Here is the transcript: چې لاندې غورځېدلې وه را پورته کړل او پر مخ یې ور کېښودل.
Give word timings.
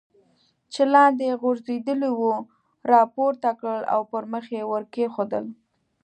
چې 0.73 0.83
لاندې 0.93 1.37
غورځېدلې 1.41 2.11
وه 2.19 2.35
را 2.89 3.01
پورته 3.13 3.49
کړل 3.59 3.83
او 3.93 4.01
پر 4.11 4.23
مخ 4.31 4.45
یې 4.55 4.63
ور 4.71 4.83
کېښودل. 4.93 5.45